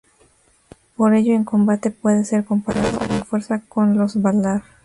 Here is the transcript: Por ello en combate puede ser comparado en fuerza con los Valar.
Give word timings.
Por 0.97 1.13
ello 1.13 1.35
en 1.35 1.43
combate 1.43 1.91
puede 1.91 2.25
ser 2.25 2.43
comparado 2.43 2.97
en 3.11 3.23
fuerza 3.23 3.61
con 3.69 3.99
los 3.99 4.19
Valar. 4.19 4.63